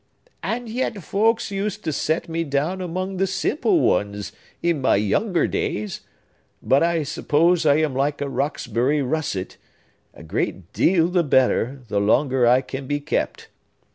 "And 0.41 0.67
yet 0.67 1.03
folks 1.03 1.51
used 1.51 1.83
to 1.83 1.93
set 1.93 2.27
me 2.27 2.43
down 2.43 2.81
among 2.81 3.17
the 3.17 3.27
simple 3.27 3.81
ones, 3.81 4.31
in 4.63 4.81
my 4.81 4.95
younger 4.95 5.45
days! 5.45 6.01
But 6.63 6.81
I 6.81 7.03
suppose 7.03 7.67
I 7.67 7.75
am 7.75 7.93
like 7.93 8.19
a 8.19 8.27
Roxbury 8.27 9.03
russet,—a 9.03 10.23
great 10.23 10.73
deal 10.73 11.07
the 11.07 11.21
better, 11.23 11.83
the 11.87 11.99
longer 11.99 12.47
I 12.47 12.61
can 12.61 12.87
be 12.87 12.99
kept. 12.99 13.49